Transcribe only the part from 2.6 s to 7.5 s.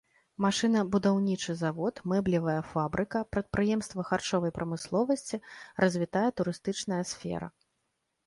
фабрыка, прадпрыемствы харчовай прамысловасці, развітая турыстычная сфера.